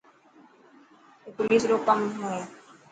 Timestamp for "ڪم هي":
1.87-2.35